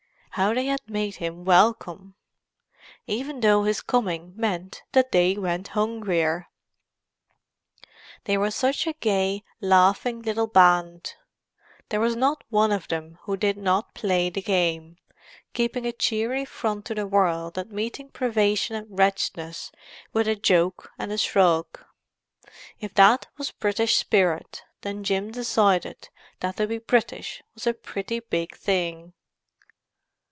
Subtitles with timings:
[0.35, 6.47] How they had made him welcome!—even though his coming meant that they went hungrier.
[8.23, 11.15] They were such a gay, laughing little band;
[11.89, 14.95] there was not one of them who did not play the game,
[15.53, 19.69] keeping a cheery front to the world and meeting privation and wretchedness
[20.13, 21.83] with a joke and a shrug.
[22.79, 26.07] If that was British spirit, then Jim decided
[26.39, 29.11] that to be British was a pretty big thing.